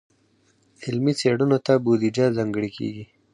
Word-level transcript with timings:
علمي 0.85 1.13
څیړنو 1.19 1.57
ته 1.65 1.73
بودیجه 1.83 2.25
ځانګړې 2.37 2.69
کیږي. 2.77 3.05